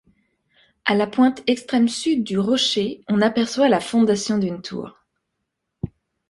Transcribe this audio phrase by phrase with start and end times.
[0.85, 4.97] À la pointe extrême sud du rocher, on aperçoit la fondation d'une tour.